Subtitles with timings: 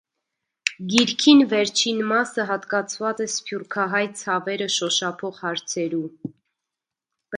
[0.93, 6.05] Գիրքին վերջին մասը յատկացուած է «սփիւռքահայ ցաւեր»ը շօշափող հարցերու։